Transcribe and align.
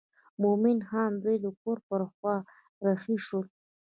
مومن 0.41 0.79
خان 0.89 1.11
دوی 1.23 1.37
د 1.45 1.47
کور 1.61 1.77
پر 1.87 2.01
خوا 2.13 2.35
رهي 2.85 3.17
شول. 3.25 3.45